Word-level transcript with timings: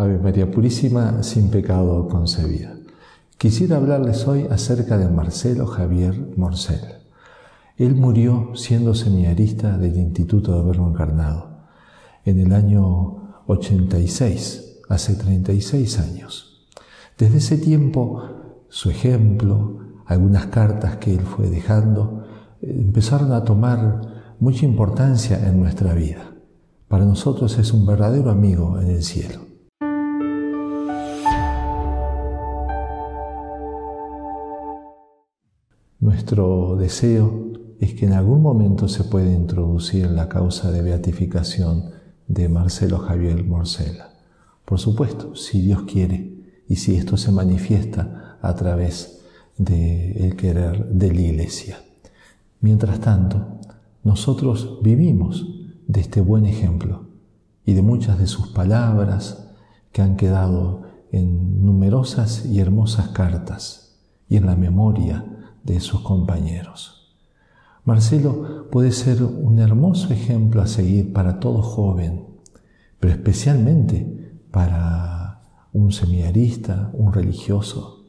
Ave 0.00 0.18
María 0.18 0.50
Purísima, 0.50 1.22
sin 1.22 1.50
pecado 1.50 2.08
concebida. 2.08 2.74
Quisiera 3.36 3.76
hablarles 3.76 4.26
hoy 4.26 4.46
acerca 4.50 4.96
de 4.96 5.10
Marcelo 5.10 5.66
Javier 5.66 6.32
Morcel. 6.38 6.80
Él 7.76 7.96
murió 7.96 8.52
siendo 8.54 8.94
seminarista 8.94 9.76
del 9.76 9.98
Instituto 9.98 10.56
de 10.56 10.66
Verbo 10.66 10.88
Encarnado 10.88 11.50
en 12.24 12.40
el 12.40 12.54
año 12.54 13.42
86, 13.46 14.78
hace 14.88 15.16
36 15.16 15.98
años. 15.98 16.66
Desde 17.18 17.36
ese 17.36 17.58
tiempo, 17.58 18.22
su 18.70 18.88
ejemplo, 18.88 19.80
algunas 20.06 20.46
cartas 20.46 20.96
que 20.96 21.12
él 21.12 21.26
fue 21.26 21.50
dejando, 21.50 22.24
empezaron 22.62 23.34
a 23.34 23.44
tomar 23.44 24.00
mucha 24.38 24.64
importancia 24.64 25.46
en 25.46 25.60
nuestra 25.60 25.92
vida. 25.92 26.32
Para 26.88 27.04
nosotros 27.04 27.58
es 27.58 27.74
un 27.74 27.84
verdadero 27.84 28.30
amigo 28.30 28.80
en 28.80 28.88
el 28.88 29.02
cielo. 29.02 29.49
Nuestro 36.10 36.74
deseo 36.74 37.52
es 37.78 37.94
que 37.94 38.04
en 38.04 38.14
algún 38.14 38.42
momento 38.42 38.88
se 38.88 39.04
pueda 39.04 39.30
introducir 39.30 40.10
la 40.10 40.28
causa 40.28 40.72
de 40.72 40.82
beatificación 40.82 41.92
de 42.26 42.48
Marcelo 42.48 42.98
Javier 42.98 43.44
Morcela. 43.44 44.10
Por 44.64 44.80
supuesto, 44.80 45.36
si 45.36 45.60
Dios 45.60 45.82
quiere 45.82 46.34
y 46.66 46.76
si 46.76 46.96
esto 46.96 47.16
se 47.16 47.30
manifiesta 47.30 48.38
a 48.42 48.54
través 48.56 49.20
del 49.56 50.34
querer 50.34 50.88
de 50.88 51.12
la 51.12 51.20
Iglesia. 51.20 51.78
Mientras 52.60 52.98
tanto, 52.98 53.60
nosotros 54.02 54.80
vivimos 54.82 55.46
de 55.86 56.00
este 56.00 56.20
buen 56.20 56.44
ejemplo 56.44 57.04
y 57.64 57.74
de 57.74 57.82
muchas 57.82 58.18
de 58.18 58.26
sus 58.26 58.48
palabras 58.48 59.46
que 59.92 60.02
han 60.02 60.16
quedado 60.16 60.82
en 61.12 61.64
numerosas 61.64 62.46
y 62.46 62.58
hermosas 62.58 63.10
cartas 63.10 64.00
y 64.28 64.38
en 64.38 64.46
la 64.46 64.56
memoria 64.56 65.36
de 65.64 65.80
sus 65.80 66.00
compañeros. 66.00 67.14
Marcelo 67.84 68.68
puede 68.70 68.92
ser 68.92 69.22
un 69.22 69.58
hermoso 69.58 70.12
ejemplo 70.12 70.62
a 70.62 70.66
seguir 70.66 71.12
para 71.12 71.40
todo 71.40 71.62
joven, 71.62 72.26
pero 72.98 73.12
especialmente 73.12 74.36
para 74.50 75.42
un 75.72 75.92
seminarista, 75.92 76.90
un 76.92 77.12
religioso. 77.12 78.04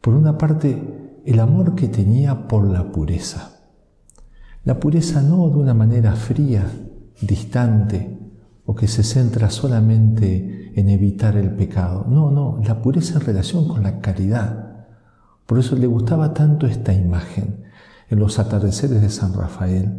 Por 0.00 0.14
una 0.14 0.36
parte, 0.36 1.20
el 1.24 1.38
amor 1.38 1.74
que 1.74 1.88
tenía 1.88 2.48
por 2.48 2.66
la 2.66 2.90
pureza. 2.90 3.60
La 4.64 4.80
pureza 4.80 5.22
no 5.22 5.48
de 5.48 5.56
una 5.56 5.74
manera 5.74 6.16
fría, 6.16 6.66
distante, 7.20 8.18
o 8.64 8.74
que 8.74 8.88
se 8.88 9.02
centra 9.02 9.50
solamente 9.50 10.72
en 10.74 10.88
evitar 10.88 11.36
el 11.36 11.50
pecado. 11.50 12.06
No, 12.08 12.30
no, 12.30 12.60
la 12.64 12.80
pureza 12.80 13.18
en 13.18 13.26
relación 13.26 13.68
con 13.68 13.82
la 13.82 14.00
caridad 14.00 14.71
por 15.52 15.58
eso 15.58 15.76
le 15.76 15.86
gustaba 15.86 16.32
tanto 16.32 16.66
esta 16.66 16.94
imagen. 16.94 17.66
En 18.08 18.18
los 18.18 18.38
atardeceres 18.38 19.02
de 19.02 19.10
San 19.10 19.34
Rafael, 19.34 19.92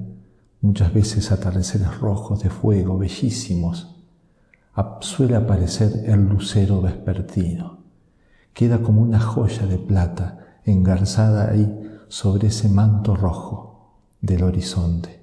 muchas 0.61 0.91
veces 0.91 1.31
atardeceres 1.31 1.99
rojos 1.99 2.41
de 2.41 2.49
fuego, 2.49 2.97
bellísimos, 2.97 3.95
suele 5.01 5.35
aparecer 5.35 6.05
el 6.07 6.27
lucero 6.27 6.81
vespertino. 6.81 7.83
Queda 8.51 8.79
como 8.79 9.03
una 9.03 9.19
joya 9.19 9.67
de 9.67 9.77
plata 9.77 10.39
engarzada 10.65 11.51
ahí 11.51 11.71
sobre 12.07 12.47
ese 12.47 12.67
manto 12.67 13.15
rojo 13.15 13.91
del 14.21 14.41
horizonte. 14.41 15.19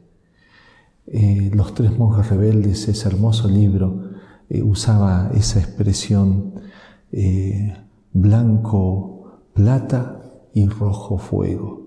Eh, 1.08 1.50
los 1.52 1.74
tres 1.74 1.98
monjes 1.98 2.30
rebeldes, 2.30 2.86
ese 2.86 3.08
hermoso 3.08 3.48
libro, 3.48 4.12
eh, 4.48 4.62
usaba 4.62 5.32
esa 5.34 5.58
expresión 5.58 6.52
eh, 7.10 7.76
blanco 8.12 9.40
plata 9.54 10.19
y 10.54 10.66
rojo 10.66 11.18
fuego. 11.18 11.86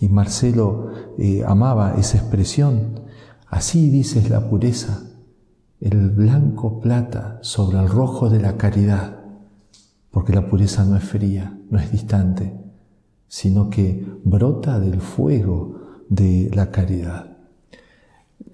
Y 0.00 0.08
Marcelo 0.08 0.90
eh, 1.18 1.42
amaba 1.46 1.94
esa 1.94 2.18
expresión. 2.18 3.00
Así 3.46 3.90
dices 3.90 4.30
la 4.30 4.48
pureza, 4.48 5.04
el 5.80 6.10
blanco 6.10 6.80
plata 6.80 7.38
sobre 7.42 7.78
el 7.78 7.88
rojo 7.88 8.30
de 8.30 8.40
la 8.40 8.56
caridad, 8.56 9.20
porque 10.10 10.32
la 10.32 10.48
pureza 10.48 10.84
no 10.84 10.96
es 10.96 11.04
fría, 11.04 11.58
no 11.70 11.78
es 11.78 11.92
distante, 11.92 12.52
sino 13.28 13.70
que 13.70 14.06
brota 14.24 14.80
del 14.80 15.00
fuego 15.00 15.80
de 16.08 16.50
la 16.54 16.70
caridad. 16.70 17.36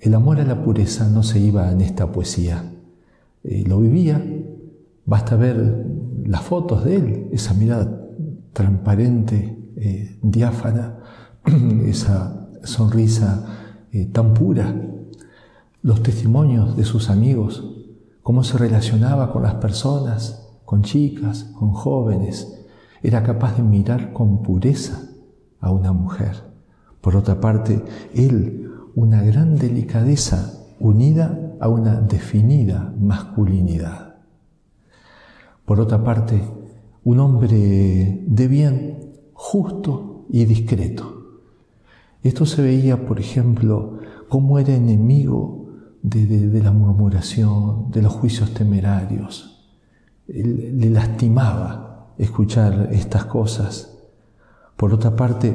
El 0.01 0.15
amor 0.15 0.41
a 0.41 0.45
la 0.45 0.63
pureza 0.63 1.09
no 1.09 1.23
se 1.23 1.39
iba 1.41 1.71
en 1.73 1.81
esta 1.81 2.13
poesía, 2.13 2.73
eh, 3.45 3.65
lo 3.67 3.81
vivía, 3.81 4.23
basta 5.07 5.37
ver 5.37 5.87
las 6.25 6.43
fotos 6.43 6.85
de 6.85 6.97
él, 6.97 7.29
esa 7.33 7.55
mirada 7.55 7.98
transparente, 8.59 9.73
eh, 9.77 10.19
diáfana, 10.21 10.99
esa 11.87 12.49
sonrisa 12.65 13.47
eh, 13.93 14.07
tan 14.07 14.35
pura, 14.35 14.75
los 15.81 16.03
testimonios 16.03 16.77
de 16.77 16.85
sus 16.85 17.09
amigos, 17.09 17.63
cómo 18.25 18.43
se 18.43 18.59
relacionaba 18.59 19.31
con 19.33 19.45
las 19.45 19.55
personas, 19.55 20.45
con 20.65 20.83
chicas, 20.83 21.45
con 21.57 21.71
jóvenes, 21.71 22.53
era 23.01 23.23
capaz 23.23 23.57
de 23.57 23.63
mirar 23.63 24.13
con 24.13 24.43
pureza 24.43 25.03
a 25.61 25.71
una 25.71 25.93
mujer. 25.93 26.43
Por 27.01 27.15
otra 27.15 27.41
parte, 27.41 27.85
él, 28.13 28.73
una 28.97 29.23
gran 29.23 29.55
delicadeza 29.55 30.65
unida 30.81 31.55
a 31.61 31.69
una 31.69 32.01
definida 32.01 32.93
masculinidad. 32.99 34.17
Por 35.65 35.79
otra 35.79 36.03
parte, 36.03 36.43
un 37.05 37.21
hombre 37.21 38.23
de 38.27 38.49
bien, 38.49 38.99
justo 39.33 40.27
y 40.31 40.45
discreto. 40.45 41.19
Esto 42.23 42.45
se 42.47 42.63
veía, 42.63 43.07
por 43.07 43.21
ejemplo, 43.21 44.01
cómo 44.29 44.59
era 44.59 44.75
enemigo 44.75 45.69
de, 46.03 46.61
la 46.63 46.73
murmuración, 46.73 47.91
de 47.91 48.03
los 48.03 48.13
juicios 48.13 48.53
temerarios. 48.53 49.65
Le 50.27 50.91
lastimaba 50.91 52.15
escuchar 52.19 52.91
estas 52.93 53.25
cosas. 53.25 53.99
Por 54.77 54.93
otra 54.93 55.15
parte, 55.17 55.49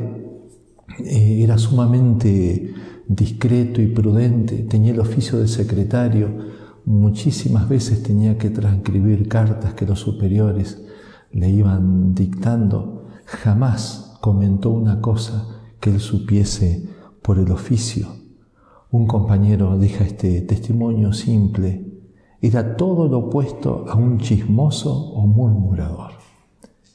eh, 0.99 1.43
era 1.43 1.57
sumamente 1.57 2.73
discreto 3.07 3.81
y 3.81 3.87
prudente, 3.87 4.63
tenía 4.63 4.93
el 4.93 4.99
oficio 4.99 5.39
de 5.39 5.47
secretario, 5.47 6.29
muchísimas 6.85 7.67
veces 7.67 8.03
tenía 8.03 8.37
que 8.37 8.49
transcribir 8.49 9.27
cartas 9.27 9.73
que 9.73 9.85
los 9.85 9.99
superiores 9.99 10.82
le 11.33 11.49
iban 11.49 12.16
dictando, 12.16 13.07
jamás 13.25 14.17
comentó 14.21 14.69
una 14.69 15.01
cosa 15.01 15.47
que 15.79 15.89
él 15.89 15.99
supiese 15.99 16.89
por 17.21 17.39
el 17.39 17.51
oficio. 17.51 18.07
Un 18.91 19.07
compañero 19.07 19.77
deja 19.77 20.05
este 20.05 20.41
testimonio 20.41 21.11
simple, 21.11 21.93
era 22.41 22.77
todo 22.77 23.07
lo 23.07 23.19
opuesto 23.19 23.85
a 23.89 23.95
un 23.95 24.19
chismoso 24.19 24.93
o 24.93 25.25
murmurador. 25.25 26.11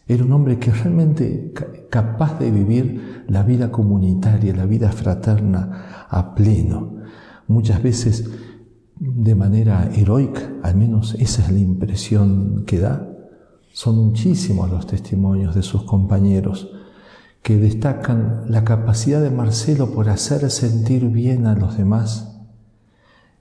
Era 0.06 0.24
un 0.24 0.32
hombre 0.32 0.58
que 0.58 0.70
realmente 0.70 1.52
capaz 1.90 2.38
de 2.38 2.50
vivir 2.50 3.24
la 3.28 3.42
vida 3.42 3.70
comunitaria, 3.70 4.54
la 4.54 4.64
vida 4.64 4.90
fraterna 4.92 6.06
a 6.08 6.34
pleno. 6.34 6.96
Muchas 7.46 7.82
veces 7.82 8.30
de 9.00 9.34
manera 9.34 9.90
heroica, 9.94 10.52
al 10.62 10.76
menos 10.76 11.14
esa 11.14 11.42
es 11.42 11.52
la 11.52 11.58
impresión 11.58 12.64
que 12.66 12.78
da, 12.78 13.17
son 13.72 13.96
muchísimos 13.96 14.70
los 14.70 14.86
testimonios 14.86 15.54
de 15.54 15.62
sus 15.62 15.84
compañeros 15.84 16.68
que 17.42 17.56
destacan 17.56 18.44
la 18.48 18.64
capacidad 18.64 19.22
de 19.22 19.30
Marcelo 19.30 19.92
por 19.92 20.08
hacer 20.08 20.50
sentir 20.50 21.08
bien 21.08 21.46
a 21.46 21.54
los 21.54 21.78
demás, 21.78 22.36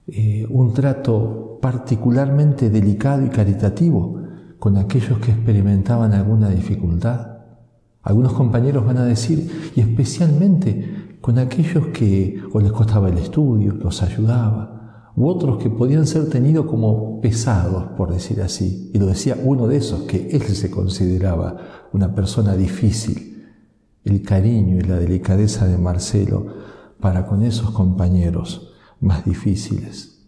eh, 0.06 0.46
un 0.48 0.72
trato 0.72 1.58
particularmente 1.60 2.70
delicado 2.70 3.26
y 3.26 3.28
caritativo 3.28 4.22
con 4.58 4.76
aquellos 4.76 5.18
que 5.18 5.32
experimentaban 5.32 6.14
alguna 6.14 6.48
dificultad. 6.48 7.38
Algunos 8.02 8.32
compañeros 8.32 8.86
van 8.86 8.98
a 8.98 9.04
decir, 9.04 9.72
y 9.74 9.80
especialmente 9.80 11.18
con 11.20 11.38
aquellos 11.38 11.88
que 11.88 12.40
o 12.52 12.60
les 12.60 12.72
costaba 12.72 13.08
el 13.08 13.18
estudio, 13.18 13.74
los 13.74 14.02
ayudaba, 14.02 14.77
otros 15.26 15.58
que 15.58 15.70
podían 15.70 16.06
ser 16.06 16.28
tenidos 16.28 16.66
como 16.66 17.20
pesados, 17.20 17.92
por 17.96 18.12
decir 18.12 18.42
así. 18.42 18.90
Y 18.92 18.98
lo 18.98 19.06
decía 19.06 19.36
uno 19.42 19.66
de 19.66 19.78
esos, 19.78 20.02
que 20.02 20.28
él 20.30 20.42
se 20.42 20.70
consideraba 20.70 21.56
una 21.92 22.14
persona 22.14 22.54
difícil. 22.54 23.46
El 24.04 24.22
cariño 24.22 24.76
y 24.76 24.82
la 24.82 24.98
delicadeza 24.98 25.66
de 25.66 25.78
Marcelo 25.78 26.46
para 27.00 27.26
con 27.26 27.42
esos 27.42 27.70
compañeros 27.70 28.74
más 29.00 29.24
difíciles. 29.24 30.26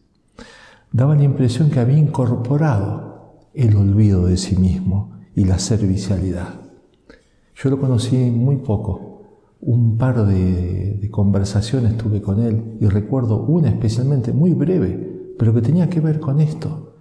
Daba 0.93 1.15
la 1.15 1.25
impresión 1.25 1.71
que 1.71 1.81
había 1.81 1.99
incorporado 1.99 3.49
el 3.55 3.77
olvido 3.77 4.27
de 4.27 4.37
sí 4.37 4.57
mismo 4.57 5.13
y 5.35 5.45
la 5.45 5.59
servicialidad. 5.59 6.61
Yo 7.55 7.71
lo 7.71 7.81
conocí 7.81 8.17
muy 8.17 8.57
poco, 8.57 9.10
un 9.63 9.99
par 9.99 10.27
de, 10.27 11.09
conversaciones 11.11 11.97
tuve 11.97 12.23
con 12.23 12.41
él 12.41 12.77
y 12.81 12.87
recuerdo 12.87 13.43
una 13.43 13.69
especialmente 13.69 14.33
muy 14.33 14.55
breve, 14.55 15.35
pero 15.39 15.53
que 15.53 15.61
tenía 15.61 15.89
que 15.89 16.01
ver 16.01 16.21
con 16.21 16.41
esto. 16.41 16.95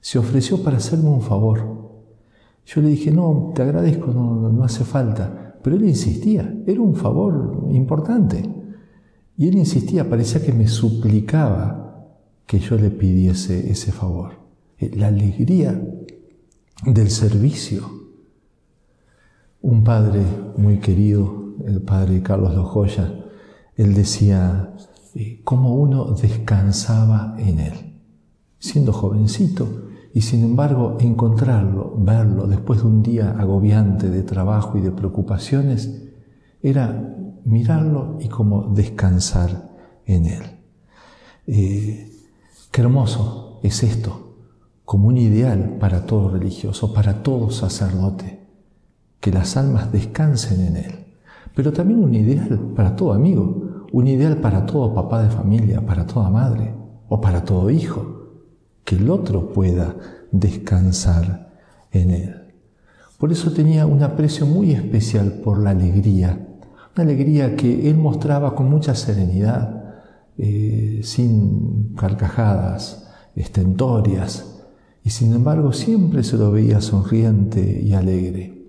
Se 0.00 0.18
ofreció 0.18 0.62
para 0.62 0.76
hacerme 0.76 1.08
un 1.08 1.22
favor. 1.22 2.02
Yo 2.66 2.80
le 2.82 2.88
dije, 2.88 3.10
no, 3.10 3.52
te 3.54 3.62
agradezco, 3.62 4.12
no, 4.12 4.50
no 4.50 4.64
hace 4.64 4.84
falta. 4.84 5.56
Pero 5.62 5.76
él 5.76 5.84
insistía, 5.84 6.54
era 6.66 6.80
un 6.80 6.94
favor 6.94 7.66
importante. 7.70 8.42
Y 9.36 9.48
él 9.48 9.56
insistía, 9.56 10.08
parecía 10.08 10.42
que 10.42 10.52
me 10.52 10.68
suplicaba 10.68 12.06
que 12.46 12.58
yo 12.58 12.76
le 12.76 12.90
pidiese 12.90 13.70
ese 13.70 13.90
favor. 13.90 14.32
Eh, 14.78 14.92
la 14.94 15.08
alegría 15.08 15.80
del 16.84 17.10
servicio. 17.10 17.90
Un 19.62 19.82
padre 19.82 20.22
muy 20.56 20.78
querido, 20.78 21.45
el 21.66 21.82
padre 21.82 22.22
Carlos 22.22 22.54
Lojoya, 22.54 23.12
él 23.76 23.94
decía 23.94 24.72
eh, 25.14 25.40
cómo 25.44 25.74
uno 25.74 26.12
descansaba 26.12 27.34
en 27.38 27.60
él. 27.60 27.72
Siendo 28.58 28.92
jovencito, 28.92 29.86
y 30.16 30.22
sin 30.22 30.44
embargo 30.44 30.96
encontrarlo, 31.00 31.94
verlo 31.98 32.46
después 32.46 32.80
de 32.80 32.86
un 32.86 33.02
día 33.02 33.36
agobiante 33.38 34.08
de 34.08 34.22
trabajo 34.22 34.78
y 34.78 34.80
de 34.80 34.90
preocupaciones, 34.90 36.04
era 36.62 37.14
mirarlo 37.44 38.16
y 38.20 38.28
como 38.28 38.74
descansar 38.74 39.70
en 40.06 40.26
él. 40.26 40.42
Eh, 41.46 42.10
qué 42.70 42.80
hermoso 42.80 43.60
es 43.62 43.82
esto, 43.82 44.36
como 44.86 45.08
un 45.08 45.18
ideal 45.18 45.76
para 45.78 46.06
todo 46.06 46.30
religioso, 46.30 46.94
para 46.94 47.22
todo 47.22 47.50
sacerdote, 47.50 48.40
que 49.20 49.30
las 49.30 49.56
almas 49.56 49.92
descansen 49.92 50.60
en 50.62 50.76
él, 50.76 51.05
pero 51.56 51.72
también 51.72 52.04
un 52.04 52.14
ideal 52.14 52.72
para 52.76 52.94
todo 52.94 53.14
amigo, 53.14 53.86
un 53.90 54.06
ideal 54.06 54.36
para 54.36 54.64
todo 54.64 54.94
papá 54.94 55.24
de 55.24 55.30
familia, 55.30 55.84
para 55.84 56.06
toda 56.06 56.30
madre 56.30 56.72
o 57.08 57.20
para 57.20 57.42
todo 57.44 57.70
hijo, 57.70 58.28
que 58.84 58.94
el 58.94 59.10
otro 59.10 59.52
pueda 59.52 59.96
descansar 60.30 61.52
en 61.90 62.10
él. 62.10 62.36
Por 63.18 63.32
eso 63.32 63.50
tenía 63.52 63.86
un 63.86 64.02
aprecio 64.02 64.44
muy 64.44 64.72
especial 64.72 65.40
por 65.42 65.58
la 65.58 65.70
alegría 65.70 66.46
una 66.96 67.04
alegría 67.04 67.56
que 67.56 67.90
él 67.90 67.96
mostraba 67.98 68.54
con 68.54 68.70
mucha 68.70 68.94
serenidad, 68.94 69.84
eh, 70.38 71.00
sin 71.02 71.94
carcajadas 71.94 73.06
estentorias, 73.34 74.64
y 75.04 75.10
sin 75.10 75.34
embargo 75.34 75.74
siempre 75.74 76.22
se 76.22 76.38
lo 76.38 76.50
veía 76.50 76.80
sonriente 76.80 77.82
y 77.82 77.92
alegre. 77.92 78.64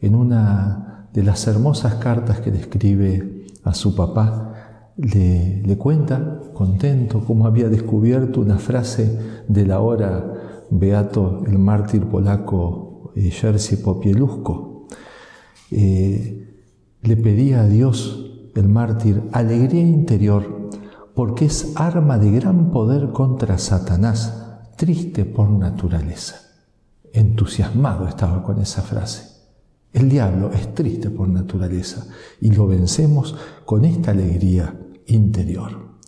En 0.00 0.14
una 0.14 0.87
de 1.18 1.24
las 1.24 1.48
hermosas 1.48 1.96
cartas 1.96 2.38
que 2.38 2.52
le 2.52 2.60
escribe 2.60 3.44
a 3.64 3.74
su 3.74 3.96
papá, 3.96 4.92
le, 4.96 5.62
le 5.62 5.76
cuenta, 5.76 6.38
contento, 6.54 7.24
cómo 7.26 7.44
había 7.44 7.68
descubierto 7.68 8.40
una 8.40 8.58
frase 8.58 9.42
del 9.48 9.72
ahora 9.72 10.32
beato, 10.70 11.42
el 11.44 11.58
mártir 11.58 12.04
polaco 12.04 13.10
eh, 13.16 13.32
Jerzy 13.32 13.78
Popieluszko. 13.78 14.86
Eh, 15.72 16.54
le 17.02 17.16
pedía 17.16 17.62
a 17.62 17.66
Dios, 17.66 18.50
el 18.54 18.68
mártir, 18.68 19.24
alegría 19.32 19.82
interior, 19.82 20.70
porque 21.16 21.46
es 21.46 21.72
arma 21.74 22.16
de 22.18 22.30
gran 22.30 22.70
poder 22.70 23.10
contra 23.10 23.58
Satanás, 23.58 24.60
triste 24.76 25.24
por 25.24 25.50
naturaleza. 25.50 26.36
Entusiasmado 27.12 28.06
estaba 28.06 28.44
con 28.44 28.60
esa 28.60 28.82
frase. 28.82 29.27
El 29.92 30.08
diablo 30.08 30.52
es 30.52 30.74
triste 30.74 31.10
por 31.10 31.28
naturaleza 31.28 32.06
y 32.40 32.50
lo 32.50 32.66
vencemos 32.66 33.36
con 33.64 33.84
esta 33.84 34.10
alegría 34.10 34.78
interior. 35.06 35.98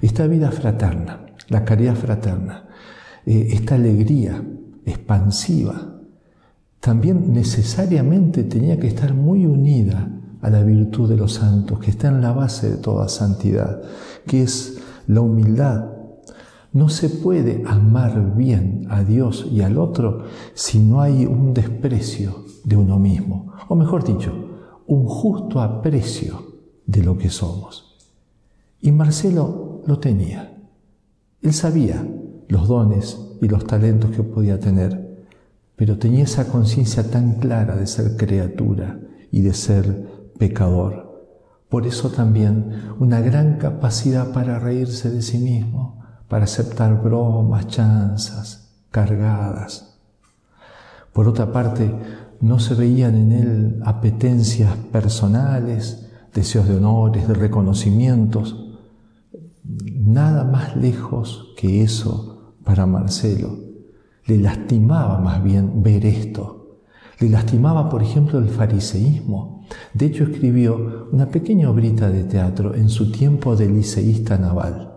Esta 0.00 0.26
vida 0.26 0.50
fraterna, 0.50 1.26
la 1.48 1.64
caridad 1.64 1.94
fraterna, 1.94 2.68
eh, 3.24 3.48
esta 3.52 3.76
alegría 3.76 4.42
expansiva, 4.84 6.00
también 6.80 7.32
necesariamente 7.32 8.42
tenía 8.42 8.78
que 8.80 8.88
estar 8.88 9.14
muy 9.14 9.46
unida 9.46 10.10
a 10.40 10.50
la 10.50 10.64
virtud 10.64 11.08
de 11.08 11.16
los 11.16 11.34
santos, 11.34 11.78
que 11.78 11.90
está 11.90 12.08
en 12.08 12.20
la 12.20 12.32
base 12.32 12.70
de 12.70 12.76
toda 12.76 13.08
santidad, 13.08 13.80
que 14.26 14.42
es 14.42 14.78
la 15.06 15.20
humildad. 15.20 15.91
No 16.72 16.88
se 16.88 17.10
puede 17.10 17.62
amar 17.66 18.34
bien 18.34 18.86
a 18.88 19.04
Dios 19.04 19.46
y 19.50 19.60
al 19.60 19.76
otro 19.76 20.24
si 20.54 20.78
no 20.78 21.02
hay 21.02 21.26
un 21.26 21.52
desprecio 21.52 22.44
de 22.64 22.76
uno 22.76 22.98
mismo, 22.98 23.52
o 23.68 23.74
mejor 23.74 24.04
dicho, 24.04 24.32
un 24.86 25.04
justo 25.06 25.60
aprecio 25.60 26.52
de 26.86 27.02
lo 27.02 27.18
que 27.18 27.28
somos. 27.28 27.98
Y 28.80 28.90
Marcelo 28.90 29.82
lo 29.86 29.98
tenía. 29.98 30.58
Él 31.42 31.52
sabía 31.52 32.06
los 32.48 32.68
dones 32.68 33.18
y 33.40 33.48
los 33.48 33.66
talentos 33.66 34.10
que 34.10 34.22
podía 34.22 34.58
tener, 34.58 35.26
pero 35.76 35.98
tenía 35.98 36.24
esa 36.24 36.48
conciencia 36.48 37.10
tan 37.10 37.34
clara 37.34 37.76
de 37.76 37.86
ser 37.86 38.16
criatura 38.16 38.98
y 39.30 39.42
de 39.42 39.52
ser 39.52 40.30
pecador. 40.38 41.26
Por 41.68 41.86
eso 41.86 42.10
también 42.10 42.94
una 42.98 43.20
gran 43.20 43.58
capacidad 43.58 44.32
para 44.32 44.58
reírse 44.58 45.10
de 45.10 45.22
sí 45.22 45.38
mismo, 45.38 46.01
para 46.32 46.44
aceptar 46.44 47.02
bromas, 47.02 47.68
chanzas, 47.68 48.70
cargadas. 48.90 49.98
Por 51.12 51.28
otra 51.28 51.52
parte, 51.52 51.94
no 52.40 52.58
se 52.58 52.74
veían 52.74 53.16
en 53.16 53.32
él 53.32 53.82
apetencias 53.84 54.74
personales, 54.90 56.08
deseos 56.32 56.66
de 56.66 56.76
honores, 56.76 57.28
de 57.28 57.34
reconocimientos. 57.34 58.78
Nada 59.62 60.44
más 60.44 60.74
lejos 60.74 61.52
que 61.58 61.82
eso 61.82 62.54
para 62.64 62.86
Marcelo. 62.86 63.58
Le 64.24 64.38
lastimaba 64.38 65.18
más 65.18 65.44
bien 65.44 65.82
ver 65.82 66.06
esto 66.06 66.62
le 67.22 67.28
lastimaba, 67.28 67.88
por 67.88 68.02
ejemplo, 68.02 68.40
el 68.40 68.48
fariseísmo. 68.48 69.64
De 69.94 70.06
hecho, 70.06 70.24
escribió 70.24 71.08
una 71.12 71.26
pequeña 71.26 71.70
obrita 71.70 72.10
de 72.10 72.24
teatro 72.24 72.74
en 72.74 72.88
su 72.88 73.12
tiempo 73.12 73.54
de 73.54 73.68
liceísta 73.68 74.38
naval, 74.38 74.91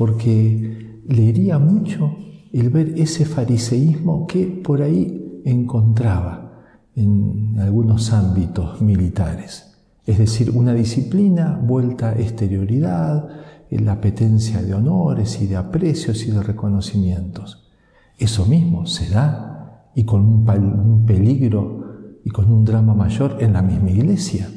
porque 0.00 1.02
le 1.06 1.22
iría 1.22 1.58
mucho 1.58 2.16
el 2.54 2.70
ver 2.70 2.94
ese 2.96 3.26
fariseísmo 3.26 4.26
que 4.26 4.46
por 4.46 4.80
ahí 4.80 5.42
encontraba 5.44 6.62
en 6.96 7.58
algunos 7.58 8.10
ámbitos 8.14 8.80
militares. 8.80 9.76
Es 10.06 10.16
decir, 10.16 10.52
una 10.52 10.72
disciplina 10.72 11.60
vuelta 11.62 12.08
a 12.08 12.18
exterioridad, 12.18 13.28
la 13.68 13.92
apetencia 13.92 14.62
de 14.62 14.72
honores 14.72 15.38
y 15.42 15.46
de 15.46 15.56
aprecios 15.56 16.26
y 16.26 16.30
de 16.30 16.42
reconocimientos. 16.42 17.68
Eso 18.16 18.46
mismo 18.46 18.86
se 18.86 19.10
da 19.10 19.90
y 19.94 20.04
con 20.04 20.22
un, 20.22 21.04
peligro 21.04 22.20
y 22.24 22.30
con 22.30 22.50
un 22.50 22.64
drama 22.64 22.94
mayor 22.94 23.36
en 23.40 23.52
la 23.52 23.60
misma 23.60 23.90
iglesia. 23.90 24.48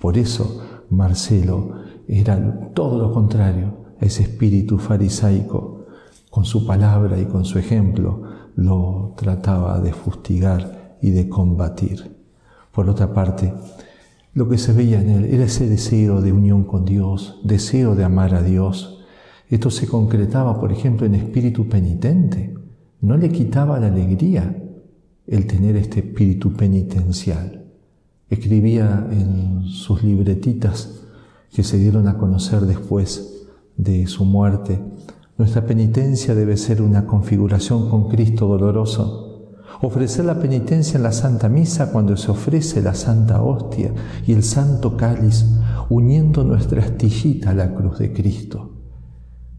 Por 0.00 0.18
eso 0.18 0.84
Marcelo 0.90 1.76
era 2.08 2.72
todo 2.74 2.98
lo 2.98 3.12
contrario 3.12 3.79
ese 4.00 4.22
espíritu 4.22 4.78
farisaico. 4.78 5.86
Con 6.30 6.44
su 6.44 6.66
palabra 6.66 7.18
y 7.18 7.26
con 7.26 7.44
su 7.44 7.58
ejemplo 7.58 8.22
lo 8.56 9.14
trataba 9.16 9.80
de 9.80 9.92
fustigar 9.92 10.96
y 11.02 11.10
de 11.10 11.28
combatir. 11.28 12.16
Por 12.72 12.88
otra 12.88 13.12
parte, 13.12 13.52
lo 14.32 14.48
que 14.48 14.58
se 14.58 14.72
veía 14.72 15.00
en 15.00 15.10
él 15.10 15.24
era 15.24 15.44
ese 15.44 15.68
deseo 15.68 16.20
de 16.20 16.32
unión 16.32 16.64
con 16.64 16.84
Dios, 16.84 17.40
deseo 17.42 17.96
de 17.96 18.04
amar 18.04 18.34
a 18.34 18.42
Dios. 18.42 19.04
Esto 19.48 19.70
se 19.70 19.88
concretaba, 19.88 20.60
por 20.60 20.72
ejemplo, 20.72 21.06
en 21.06 21.16
espíritu 21.16 21.68
penitente. 21.68 22.54
No 23.00 23.16
le 23.16 23.30
quitaba 23.30 23.80
la 23.80 23.88
alegría 23.88 24.56
el 25.26 25.46
tener 25.46 25.76
este 25.76 26.00
espíritu 26.00 26.52
penitencial. 26.52 27.64
Escribía 28.28 29.08
en 29.10 29.64
sus 29.64 30.04
libretitas 30.04 31.00
que 31.52 31.64
se 31.64 31.78
dieron 31.78 32.06
a 32.06 32.16
conocer 32.16 32.60
después 32.60 33.39
de 33.82 34.06
su 34.06 34.24
muerte, 34.24 34.82
nuestra 35.38 35.64
penitencia 35.64 36.34
debe 36.34 36.56
ser 36.56 36.82
una 36.82 37.06
configuración 37.06 37.88
con 37.88 38.08
Cristo 38.08 38.46
doloroso. 38.46 39.56
Ofrecer 39.80 40.26
la 40.26 40.38
penitencia 40.38 40.98
en 40.98 41.02
la 41.02 41.12
Santa 41.12 41.48
Misa 41.48 41.90
cuando 41.90 42.16
se 42.18 42.30
ofrece 42.30 42.82
la 42.82 42.94
Santa 42.94 43.42
Hostia 43.42 43.92
y 44.26 44.32
el 44.32 44.42
Santo 44.42 44.98
Cáliz, 44.98 45.46
uniendo 45.88 46.44
nuestra 46.44 46.82
astillita 46.82 47.50
a 47.50 47.54
la 47.54 47.74
cruz 47.74 47.98
de 47.98 48.12
Cristo. 48.12 48.76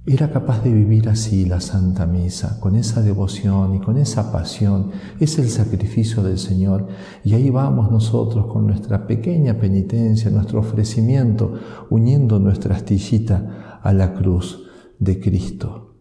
Era 0.06 0.32
capaz 0.32 0.64
de 0.64 0.72
vivir 0.72 1.10
así 1.10 1.46
la 1.46 1.62
Santa 1.62 2.06
Misa, 2.06 2.60
con 2.60 2.76
esa 2.76 3.02
devoción 3.02 3.76
y 3.76 3.80
con 3.80 3.98
esa 3.98 4.32
pasión. 4.32 4.90
Es 5.20 5.38
el 5.38 5.48
sacrificio 5.50 6.24
del 6.24 6.40
Señor. 6.40 6.88
Y 7.24 7.36
ahí 7.36 7.52
vamos 7.52 7.92
nosotros 7.92 8.48
con 8.48 8.66
nuestra 8.66 9.06
pequeña 9.06 9.60
penitencia, 9.60 10.32
nuestro 10.32 10.60
ofrecimiento, 10.60 11.54
uniendo 11.92 12.40
nuestra 12.40 12.76
astillita 12.76 13.71
a 13.82 13.94
la 13.94 14.14
cruz 14.14 14.68
de 15.00 15.20
Cristo. 15.20 15.96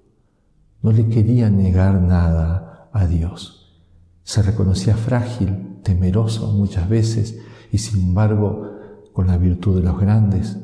No 0.82 0.92
le 0.92 1.08
quería 1.08 1.50
negar 1.50 2.00
nada 2.00 2.88
a 2.92 3.06
Dios. 3.06 3.80
Se 4.22 4.42
reconocía 4.42 4.96
frágil, 4.96 5.78
temeroso 5.82 6.52
muchas 6.52 6.88
veces 6.88 7.38
y 7.72 7.78
sin 7.78 8.02
embargo, 8.02 8.70
con 9.12 9.26
la 9.26 9.36
virtud 9.36 9.76
de 9.76 9.82
los 9.82 10.00
grandes, 10.00 10.58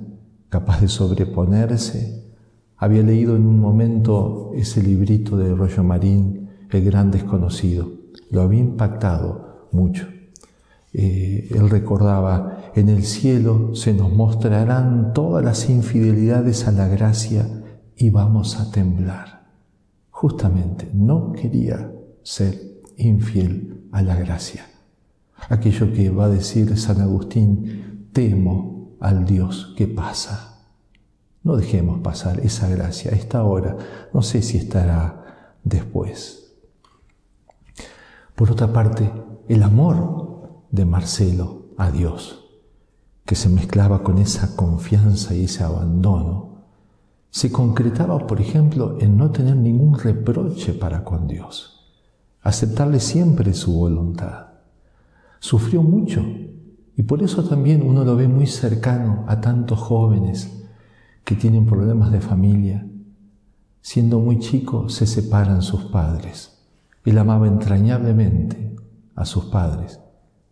capaz 0.49 0.81
de 0.81 0.89
sobreponerse 0.89 2.27
había 2.77 3.03
leído 3.03 3.37
en 3.37 3.47
un 3.47 3.59
momento 3.59 4.53
ese 4.55 4.83
librito 4.83 5.37
de 5.37 5.55
Rollo 5.55 5.83
Marín 5.83 6.51
el 6.71 6.85
gran 6.85 7.11
desconocido. 7.11 7.91
Lo 8.31 8.43
había 8.43 8.61
impactado 8.61 9.69
mucho. 9.73 10.07
Eh, 10.93 11.49
él 11.51 11.71
recordaba, 11.71 12.56
en 12.77 12.91
el 12.91 13.05
cielo 13.05 13.75
se 13.75 13.95
nos 13.95 14.13
mostrarán 14.13 15.15
todas 15.15 15.43
las 15.45 15.71
infidelidades 15.71 16.69
a 16.69 16.73
la 16.73 16.89
gracia 16.89 17.49
y 17.97 18.11
vamos 18.11 18.61
a 18.61 18.71
temblar. 18.71 19.47
Justamente, 20.11 20.91
no 20.93 21.33
quería 21.33 21.91
ser 22.23 22.83
infiel 22.99 23.89
a 23.93 24.03
la 24.03 24.17
gracia. 24.17 24.67
Aquello 25.49 25.93
que 25.93 26.11
va 26.11 26.27
a 26.27 26.29
decir 26.29 26.77
San 26.79 27.01
Agustín, 27.01 28.11
temo 28.13 28.97
al 29.01 29.25
Dios 29.25 29.75
que 29.77 29.87
pasa. 29.87 30.67
No 31.43 31.57
dejemos 31.57 32.01
pasar 32.01 32.41
esa 32.41 32.69
gracia, 32.69 33.13
esta 33.13 33.45
hora. 33.45 33.77
No 34.13 34.21
sé 34.21 34.43
si 34.43 34.59
estará 34.59 35.55
después. 35.65 36.55
Por 38.35 38.51
otra 38.51 38.73
parte, 38.73 39.11
el 39.49 39.63
amor 39.63 40.67
de 40.71 40.85
Marcelo 40.85 41.69
a 41.79 41.91
Dios, 41.91 42.46
que 43.27 43.35
se 43.35 43.49
mezclaba 43.49 44.05
con 44.05 44.19
esa 44.19 44.55
confianza 44.55 45.35
y 45.35 45.45
ese 45.45 45.65
abandono, 45.65 46.63
se 47.29 47.51
concretaba, 47.51 48.27
por 48.27 48.41
ejemplo, 48.41 48.97
en 49.01 49.17
no 49.17 49.31
tener 49.33 49.57
ningún 49.57 49.99
reproche 49.99 50.73
para 50.73 51.05
con 51.05 51.27
Dios, 51.27 51.93
aceptarle 52.41 53.01
siempre 53.01 53.53
su 53.53 53.77
voluntad. 53.77 54.47
Sufrió 55.41 55.83
mucho 55.83 56.25
y 56.97 57.03
por 57.03 57.23
eso 57.23 57.45
también 57.45 57.83
uno 57.83 58.05
lo 58.05 58.17
ve 58.17 58.29
muy 58.29 58.47
cercano 58.47 59.25
a 59.27 59.41
tantos 59.41 59.81
jóvenes 59.81 60.65
que 61.25 61.35
tienen 61.35 61.67
problemas 61.67 62.13
de 62.13 62.21
familia. 62.21 62.87
Siendo 63.83 64.21
muy 64.21 64.39
chico 64.39 64.89
se 64.89 65.07
separan 65.07 65.63
sus 65.63 65.83
padres. 65.85 66.63
Él 67.05 67.19
amaba 67.19 67.49
entrañablemente 67.49 68.77
a 69.15 69.25
sus 69.25 69.47
padres 69.47 70.01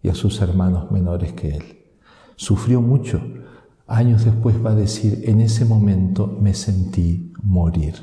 y 0.03 0.09
a 0.09 0.15
sus 0.15 0.41
hermanos 0.43 0.91
menores 0.91 1.33
que 1.33 1.57
él. 1.57 1.84
Sufrió 2.37 2.81
mucho. 2.81 3.21
Años 3.87 4.25
después 4.25 4.57
va 4.65 4.71
a 4.71 4.75
decir, 4.75 5.23
en 5.25 5.41
ese 5.41 5.65
momento 5.65 6.27
me 6.41 6.55
sentí 6.55 7.33
morir. 7.43 7.95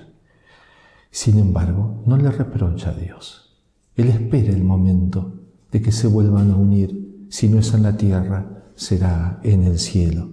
Sin 1.09 1.39
embargo, 1.39 2.03
no 2.05 2.17
le 2.17 2.31
reprocha 2.31 2.91
a 2.91 2.93
Dios. 2.93 3.59
Él 3.95 4.07
espera 4.07 4.53
el 4.53 4.63
momento 4.63 5.33
de 5.71 5.81
que 5.81 5.91
se 5.91 6.07
vuelvan 6.07 6.51
a 6.51 6.55
unir. 6.55 7.25
Si 7.29 7.49
no 7.49 7.59
es 7.59 7.73
en 7.73 7.83
la 7.83 7.97
tierra, 7.97 8.63
será 8.75 9.39
en 9.43 9.63
el 9.63 9.79
cielo. 9.79 10.29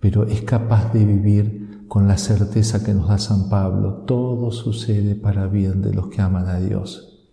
Pero 0.00 0.24
es 0.24 0.42
capaz 0.42 0.92
de 0.92 1.04
vivir 1.04 1.84
con 1.92 2.08
la 2.08 2.16
certeza 2.16 2.82
que 2.82 2.94
nos 2.94 3.08
da 3.08 3.18
San 3.18 3.50
Pablo, 3.50 4.04
todo 4.06 4.50
sucede 4.50 5.14
para 5.14 5.46
bien 5.46 5.82
de 5.82 5.92
los 5.92 6.08
que 6.08 6.22
aman 6.22 6.48
a 6.48 6.58
Dios. 6.58 7.28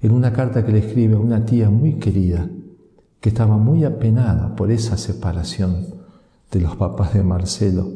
En 0.00 0.10
una 0.10 0.32
carta 0.32 0.66
que 0.66 0.72
le 0.72 0.80
escribe 0.80 1.14
a 1.14 1.20
una 1.20 1.44
tía 1.44 1.70
muy 1.70 1.94
querida, 1.94 2.50
que 3.20 3.30
estaba 3.30 3.56
muy 3.56 3.84
apenada 3.84 4.54
por 4.54 4.70
esa 4.70 4.96
separación 4.96 5.86
de 6.50 6.60
los 6.60 6.76
papás 6.76 7.14
de 7.14 7.22
Marcelo. 7.22 7.88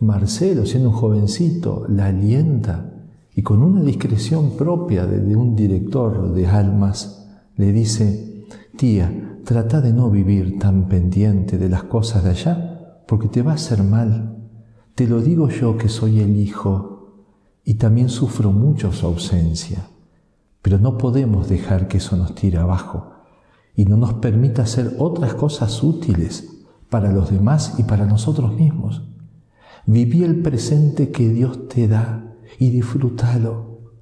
Marcelo, 0.00 0.66
siendo 0.66 0.90
un 0.90 0.94
jovencito, 0.94 1.86
la 1.88 2.06
alienta 2.06 2.92
y 3.34 3.42
con 3.42 3.62
una 3.62 3.82
discreción 3.82 4.56
propia 4.56 5.06
de, 5.06 5.34
un 5.34 5.56
director 5.56 6.32
de 6.32 6.46
almas, 6.46 7.26
le 7.56 7.72
dice, 7.72 8.46
tía, 8.76 9.40
trata 9.44 9.80
de 9.80 9.92
no 9.92 10.10
vivir 10.10 10.58
tan 10.58 10.88
pendiente 10.88 11.56
de 11.58 11.68
las 11.68 11.84
cosas 11.84 12.24
de 12.24 12.30
allá, 12.30 13.02
porque 13.06 13.28
te 13.28 13.42
va 13.42 13.52
a 13.52 13.54
hacer 13.54 13.82
mal. 13.82 14.36
Te 14.94 15.06
lo 15.06 15.20
digo 15.20 15.48
yo 15.48 15.78
que 15.78 15.88
soy 15.88 16.20
el 16.20 16.36
hijo 16.36 17.14
y 17.64 17.74
también 17.74 18.08
sufro 18.08 18.52
mucho 18.52 18.92
su 18.92 19.06
ausencia, 19.06 19.88
pero 20.60 20.78
no 20.78 20.98
podemos 20.98 21.48
dejar 21.48 21.88
que 21.88 21.98
eso 21.98 22.16
nos 22.16 22.34
tire 22.34 22.58
abajo 22.58 23.17
y 23.78 23.84
no 23.84 23.96
nos 23.96 24.14
permita 24.14 24.62
hacer 24.62 24.96
otras 24.98 25.34
cosas 25.34 25.84
útiles 25.84 26.66
para 26.90 27.12
los 27.12 27.30
demás 27.30 27.76
y 27.78 27.84
para 27.84 28.06
nosotros 28.06 28.52
mismos. 28.52 29.04
Viví 29.86 30.24
el 30.24 30.42
presente 30.42 31.12
que 31.12 31.28
Dios 31.28 31.68
te 31.68 31.86
da 31.86 32.34
y 32.58 32.70
disfrútalo. 32.70 33.92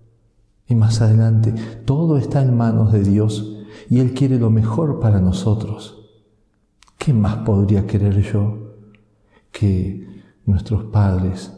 Y 0.66 0.74
más 0.74 1.02
adelante, 1.02 1.54
todo 1.84 2.16
está 2.16 2.40
en 2.40 2.56
manos 2.56 2.90
de 2.90 3.02
Dios 3.02 3.66
y 3.90 3.98
Él 3.98 4.14
quiere 4.14 4.38
lo 4.38 4.48
mejor 4.48 4.98
para 4.98 5.20
nosotros. 5.20 6.08
¿Qué 6.96 7.12
más 7.12 7.36
podría 7.44 7.86
querer 7.86 8.22
yo 8.22 8.78
que 9.52 10.22
nuestros 10.46 10.84
padres 10.84 11.52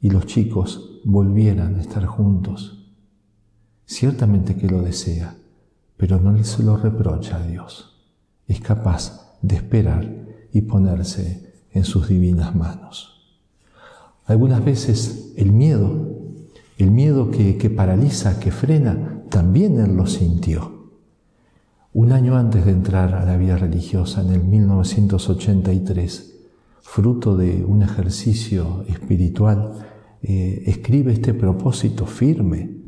y 0.00 0.08
los 0.08 0.24
chicos 0.24 1.02
volvieran 1.04 1.74
a 1.74 1.82
estar 1.82 2.06
juntos? 2.06 2.90
Ciertamente 3.84 4.56
que 4.56 4.66
lo 4.66 4.80
desea 4.80 5.36
pero 5.96 6.20
no 6.20 6.42
se 6.44 6.62
lo 6.62 6.76
reprocha 6.76 7.36
a 7.36 7.46
Dios. 7.46 7.96
Es 8.46 8.60
capaz 8.60 9.36
de 9.42 9.56
esperar 9.56 10.08
y 10.52 10.62
ponerse 10.62 11.52
en 11.72 11.84
sus 11.84 12.08
divinas 12.08 12.54
manos. 12.54 13.38
Algunas 14.26 14.64
veces 14.64 15.32
el 15.36 15.52
miedo, 15.52 16.08
el 16.78 16.90
miedo 16.90 17.30
que, 17.30 17.58
que 17.58 17.70
paraliza, 17.70 18.40
que 18.40 18.50
frena, 18.50 19.22
también 19.28 19.78
él 19.78 19.96
lo 19.96 20.06
sintió. 20.06 20.74
Un 21.92 22.12
año 22.12 22.36
antes 22.36 22.64
de 22.64 22.72
entrar 22.72 23.14
a 23.14 23.24
la 23.24 23.36
vida 23.36 23.56
religiosa, 23.56 24.22
en 24.22 24.30
el 24.30 24.42
1983, 24.42 26.34
fruto 26.80 27.36
de 27.36 27.64
un 27.64 27.82
ejercicio 27.82 28.84
espiritual, 28.88 29.72
eh, 30.22 30.62
escribe 30.66 31.12
este 31.12 31.34
propósito 31.34 32.06
firme 32.06 32.83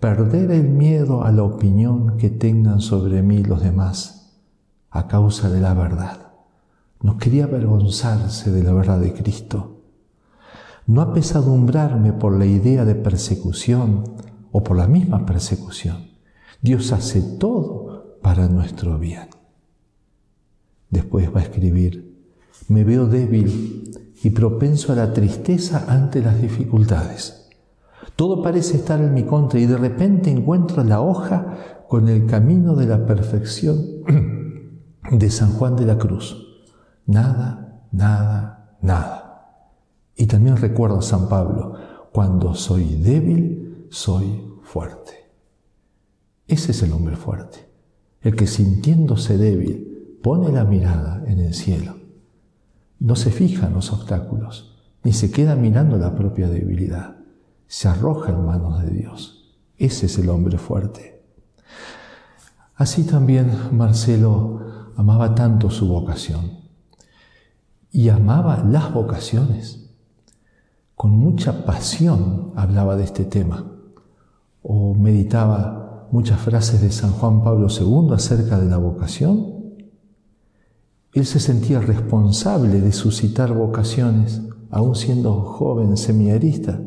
perder 0.00 0.50
el 0.50 0.68
miedo 0.68 1.24
a 1.24 1.32
la 1.32 1.42
opinión 1.42 2.16
que 2.16 2.30
tengan 2.30 2.80
sobre 2.80 3.22
mí 3.22 3.42
los 3.42 3.62
demás 3.62 4.16
a 4.90 5.08
causa 5.08 5.50
de 5.50 5.60
la 5.60 5.74
verdad. 5.74 6.32
No 7.02 7.18
quería 7.18 7.44
avergonzarse 7.44 8.50
de 8.50 8.62
la 8.62 8.72
verdad 8.72 9.00
de 9.00 9.12
Cristo. 9.12 9.82
No 10.86 11.00
apesadumbrarme 11.02 12.12
por 12.12 12.38
la 12.38 12.46
idea 12.46 12.84
de 12.84 12.94
persecución 12.94 14.04
o 14.52 14.62
por 14.62 14.76
la 14.76 14.86
misma 14.86 15.26
persecución. 15.26 16.10
Dios 16.62 16.92
hace 16.92 17.20
todo 17.20 18.18
para 18.22 18.48
nuestro 18.48 18.98
bien. 18.98 19.28
Después 20.90 21.34
va 21.34 21.40
a 21.40 21.42
escribir, 21.42 22.16
me 22.68 22.84
veo 22.84 23.06
débil 23.06 24.14
y 24.22 24.30
propenso 24.30 24.92
a 24.92 24.96
la 24.96 25.12
tristeza 25.12 25.84
ante 25.88 26.22
las 26.22 26.40
dificultades. 26.40 27.45
Todo 28.14 28.42
parece 28.42 28.76
estar 28.76 29.00
en 29.00 29.14
mi 29.14 29.24
contra 29.24 29.58
y 29.58 29.66
de 29.66 29.76
repente 29.76 30.30
encuentro 30.30 30.84
la 30.84 31.00
hoja 31.00 31.84
con 31.88 32.08
el 32.08 32.26
camino 32.26 32.76
de 32.76 32.86
la 32.86 33.04
perfección 33.04 33.84
de 35.10 35.30
San 35.30 35.52
Juan 35.52 35.76
de 35.76 35.86
la 35.86 35.98
Cruz. 35.98 36.64
Nada, 37.06 37.82
nada, 37.92 38.76
nada. 38.80 39.72
Y 40.16 40.26
también 40.26 40.56
recuerdo 40.56 40.98
a 40.98 41.02
San 41.02 41.28
Pablo, 41.28 41.74
cuando 42.12 42.54
soy 42.54 42.96
débil, 42.96 43.86
soy 43.90 44.42
fuerte. 44.62 45.12
Ese 46.48 46.72
es 46.72 46.82
el 46.82 46.92
hombre 46.92 47.16
fuerte, 47.16 47.68
el 48.22 48.36
que 48.36 48.46
sintiéndose 48.46 49.36
débil 49.36 50.18
pone 50.22 50.50
la 50.50 50.64
mirada 50.64 51.22
en 51.26 51.40
el 51.40 51.54
cielo. 51.54 51.96
No 52.98 53.14
se 53.14 53.30
fija 53.30 53.66
en 53.66 53.74
los 53.74 53.92
obstáculos, 53.92 54.76
ni 55.04 55.12
se 55.12 55.30
queda 55.30 55.54
mirando 55.54 55.98
la 55.98 56.14
propia 56.14 56.48
debilidad 56.48 57.15
se 57.68 57.88
arroja 57.88 58.30
en 58.30 58.44
manos 58.44 58.82
de 58.82 58.90
Dios. 58.90 59.54
Ese 59.76 60.06
es 60.06 60.18
el 60.18 60.28
hombre 60.30 60.58
fuerte. 60.58 61.22
Así 62.74 63.04
también 63.04 63.50
Marcelo 63.72 64.92
amaba 64.96 65.34
tanto 65.34 65.70
su 65.70 65.88
vocación 65.88 66.60
y 67.90 68.08
amaba 68.08 68.62
las 68.64 68.92
vocaciones. 68.92 69.90
Con 70.94 71.12
mucha 71.12 71.64
pasión 71.64 72.52
hablaba 72.56 72.96
de 72.96 73.04
este 73.04 73.24
tema 73.24 73.64
o 74.62 74.94
meditaba 74.94 76.08
muchas 76.10 76.40
frases 76.40 76.80
de 76.80 76.90
San 76.90 77.12
Juan 77.12 77.42
Pablo 77.42 77.68
II 77.68 78.14
acerca 78.14 78.58
de 78.58 78.66
la 78.66 78.78
vocación. 78.78 79.54
Él 81.12 81.26
se 81.26 81.40
sentía 81.40 81.80
responsable 81.80 82.80
de 82.80 82.92
suscitar 82.92 83.52
vocaciones, 83.52 84.42
aún 84.70 84.94
siendo 84.94 85.40
joven 85.42 85.96
seminarista 85.96 86.78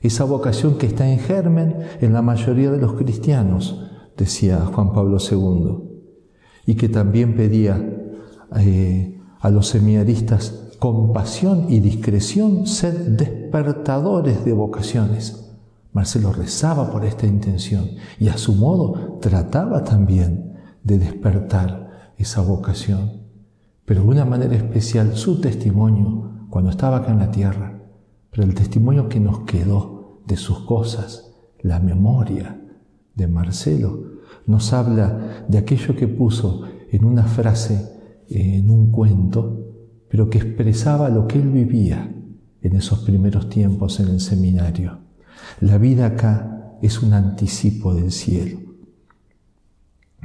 esa 0.00 0.24
vocación 0.24 0.78
que 0.78 0.86
está 0.86 1.08
en 1.08 1.18
germen 1.18 1.76
en 2.00 2.12
la 2.12 2.22
mayoría 2.22 2.70
de 2.70 2.78
los 2.78 2.94
cristianos, 2.94 3.84
decía 4.16 4.64
Juan 4.66 4.92
Pablo 4.92 5.18
II, 5.18 5.78
y 6.66 6.74
que 6.74 6.88
también 6.88 7.36
pedía 7.36 7.82
eh, 8.56 9.20
a 9.40 9.50
los 9.50 9.68
seminaristas 9.68 10.76
compasión 10.78 11.66
y 11.68 11.80
discreción, 11.80 12.66
ser 12.66 13.16
despertadores 13.16 14.44
de 14.44 14.52
vocaciones. 14.52 15.52
Marcelo 15.92 16.32
rezaba 16.32 16.90
por 16.90 17.04
esta 17.04 17.26
intención 17.26 17.90
y 18.18 18.28
a 18.28 18.38
su 18.38 18.54
modo 18.54 19.18
trataba 19.20 19.84
también 19.84 20.54
de 20.82 20.98
despertar 20.98 22.12
esa 22.16 22.40
vocación. 22.40 23.24
Pero 23.84 24.02
de 24.02 24.08
una 24.08 24.24
manera 24.24 24.54
especial 24.54 25.16
su 25.16 25.40
testimonio 25.40 26.46
cuando 26.48 26.70
estaba 26.70 26.98
acá 26.98 27.12
en 27.12 27.18
la 27.18 27.30
tierra 27.30 27.80
pero 28.30 28.44
el 28.44 28.54
testimonio 28.54 29.08
que 29.08 29.20
nos 29.20 29.40
quedó 29.40 29.89
de 30.30 30.36
sus 30.36 30.60
cosas, 30.60 31.32
la 31.60 31.80
memoria 31.80 32.60
de 33.16 33.26
Marcelo 33.26 34.20
nos 34.46 34.72
habla 34.72 35.44
de 35.48 35.58
aquello 35.58 35.96
que 35.96 36.06
puso 36.06 36.62
en 36.90 37.04
una 37.04 37.24
frase, 37.24 38.24
en 38.28 38.70
un 38.70 38.92
cuento, 38.92 39.58
pero 40.08 40.30
que 40.30 40.38
expresaba 40.38 41.08
lo 41.08 41.26
que 41.26 41.40
él 41.40 41.50
vivía 41.50 42.14
en 42.62 42.76
esos 42.76 43.00
primeros 43.00 43.48
tiempos 43.48 43.98
en 43.98 44.08
el 44.08 44.20
seminario. 44.20 44.98
La 45.60 45.78
vida 45.78 46.06
acá 46.06 46.76
es 46.80 47.02
un 47.02 47.12
anticipo 47.12 47.92
del 47.92 48.12
cielo. 48.12 48.60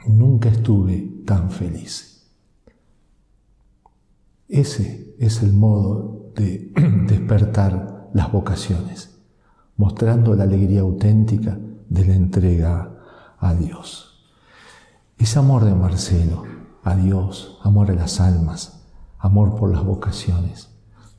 Nunca 0.07 0.49
estuve 0.49 1.23
tan 1.25 1.49
feliz. 1.49 2.29
Ese 4.47 5.15
es 5.17 5.41
el 5.41 5.53
modo 5.53 6.31
de 6.35 6.71
despertar 7.07 8.09
las 8.13 8.31
vocaciones, 8.31 9.14
mostrando 9.77 10.35
la 10.35 10.43
alegría 10.43 10.81
auténtica 10.81 11.57
de 11.89 12.05
la 12.05 12.15
entrega 12.15 12.91
a 13.39 13.53
Dios. 13.53 14.27
Ese 15.17 15.39
amor 15.39 15.65
de 15.65 15.73
Marcelo 15.73 16.43
a 16.83 16.95
Dios, 16.95 17.57
amor 17.63 17.91
a 17.91 17.95
las 17.95 18.19
almas, 18.19 18.83
amor 19.17 19.55
por 19.55 19.71
las 19.71 19.83
vocaciones, 19.83 20.69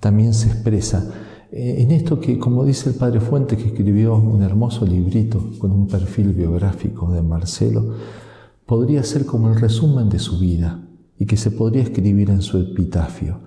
también 0.01 0.35
se 0.35 0.49
expresa 0.49 1.11
en 1.51 1.91
esto 1.93 2.21
que, 2.21 2.39
como 2.39 2.65
dice 2.65 2.91
el 2.91 2.97
padre 2.97 3.21
Fuente, 3.21 3.57
que 3.57 3.69
escribió 3.69 4.17
un 4.17 4.43
hermoso 4.43 4.85
librito 4.85 5.43
con 5.59 5.71
un 5.73 5.87
perfil 5.87 6.33
biográfico 6.33 7.11
de 7.13 7.23
Marcelo, 7.23 7.95
podría 8.67 9.03
ser 9.05 9.27
como 9.27 9.49
el 9.49 9.61
resumen 9.61 10.09
de 10.09 10.19
su 10.19 10.39
vida 10.39 10.83
y 11.19 11.25
que 11.25 11.37
se 11.37 11.51
podría 11.51 11.83
escribir 11.83 12.31
en 12.31 12.43
su 12.43 12.59
epitafio. 12.59 13.41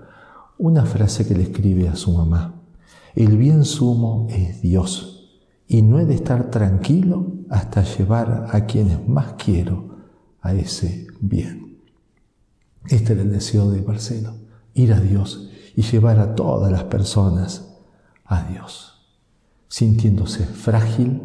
Una 0.58 0.84
frase 0.86 1.26
que 1.26 1.34
le 1.34 1.42
escribe 1.42 1.88
a 1.88 1.96
su 1.96 2.12
mamá. 2.12 2.59
El 3.14 3.36
bien 3.36 3.64
sumo 3.64 4.26
es 4.30 4.62
Dios 4.62 5.40
y 5.66 5.82
no 5.82 5.98
he 5.98 6.04
de 6.04 6.14
estar 6.14 6.50
tranquilo 6.50 7.32
hasta 7.48 7.82
llevar 7.82 8.48
a 8.52 8.66
quienes 8.66 9.06
más 9.08 9.34
quiero 9.34 9.96
a 10.40 10.54
ese 10.54 11.06
bien. 11.20 11.78
Este 12.88 13.12
era 13.12 13.22
el 13.22 13.32
deseo 13.32 13.70
de 13.70 13.82
Marcelo, 13.82 14.34
ir 14.74 14.92
a 14.92 15.00
Dios 15.00 15.50
y 15.76 15.82
llevar 15.82 16.18
a 16.18 16.34
todas 16.34 16.72
las 16.72 16.84
personas 16.84 17.76
a 18.24 18.44
Dios, 18.44 19.06
sintiéndose 19.68 20.44
frágil, 20.44 21.22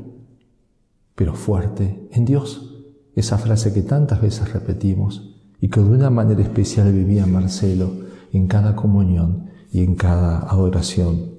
pero 1.15 1.33
fuerte 1.33 2.07
en 2.11 2.25
Dios. 2.25 2.71
Esa 3.15 3.37
frase 3.37 3.73
que 3.73 3.81
tantas 3.81 4.21
veces 4.21 4.51
repetimos 4.51 5.35
y 5.61 5.69
que 5.69 5.79
de 5.79 5.89
una 5.89 6.09
manera 6.09 6.41
especial 6.41 6.91
vivía 6.91 7.25
Marcelo 7.25 7.91
en 8.33 8.47
cada 8.47 8.75
comunión 8.75 9.49
y 9.71 9.83
en 9.83 9.95
cada 9.95 10.39
adoración. 10.39 11.34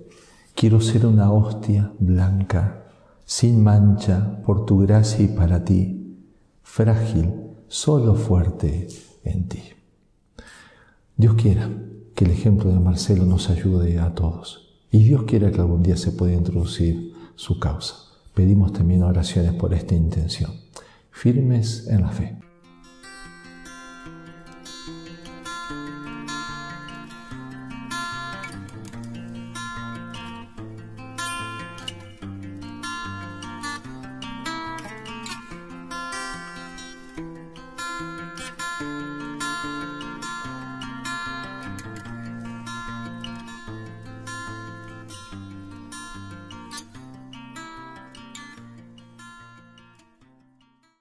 Quiero 0.56 0.80
ser 0.80 1.04
una 1.04 1.30
hostia 1.30 1.92
blanca, 1.98 2.86
sin 3.26 3.62
mancha, 3.62 4.40
por 4.42 4.64
tu 4.64 4.78
gracia 4.78 5.22
y 5.22 5.28
para 5.28 5.62
ti, 5.62 6.16
frágil, 6.62 7.30
solo 7.68 8.14
fuerte 8.14 8.88
en 9.22 9.48
ti. 9.48 9.62
Dios 11.14 11.34
quiera 11.34 11.68
que 12.14 12.24
el 12.24 12.30
ejemplo 12.30 12.72
de 12.72 12.80
Marcelo 12.80 13.26
nos 13.26 13.50
ayude 13.50 13.98
a 14.00 14.14
todos. 14.14 14.80
Y 14.90 15.04
Dios 15.04 15.24
quiera 15.24 15.52
que 15.52 15.60
algún 15.60 15.82
día 15.82 15.98
se 15.98 16.12
pueda 16.12 16.32
introducir 16.32 17.12
su 17.34 17.60
causa. 17.60 17.96
Pedimos 18.32 18.72
también 18.72 19.02
oraciones 19.02 19.52
por 19.52 19.74
esta 19.74 19.94
intención. 19.94 20.52
Firmes 21.10 21.86
en 21.88 22.00
la 22.00 22.08
fe. 22.08 22.45